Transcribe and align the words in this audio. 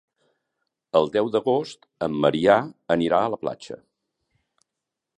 El 0.99 1.09
deu 1.17 1.29
d'agost 1.35 1.87
en 2.07 2.17
Maria 2.25 2.57
anirà 2.99 3.23
a 3.27 3.31
la 3.35 3.41
platja. 3.45 3.81